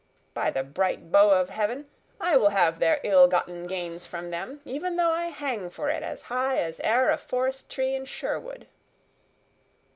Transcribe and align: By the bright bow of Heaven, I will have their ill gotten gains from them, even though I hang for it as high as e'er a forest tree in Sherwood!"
By 0.33 0.49
the 0.49 0.63
bright 0.63 1.11
bow 1.11 1.29
of 1.29 1.51
Heaven, 1.51 1.87
I 2.19 2.35
will 2.35 2.49
have 2.49 2.79
their 2.79 2.99
ill 3.03 3.27
gotten 3.27 3.67
gains 3.67 4.07
from 4.07 4.31
them, 4.31 4.59
even 4.65 4.95
though 4.95 5.11
I 5.11 5.27
hang 5.27 5.69
for 5.69 5.89
it 5.91 6.01
as 6.01 6.23
high 6.23 6.57
as 6.57 6.79
e'er 6.83 7.11
a 7.11 7.19
forest 7.19 7.69
tree 7.69 7.93
in 7.93 8.05
Sherwood!" 8.05 8.65